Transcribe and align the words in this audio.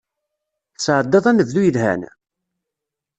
Tesεeddaḍ 0.75 1.25
anebdu 1.31 1.61
yelhan? 1.63 2.01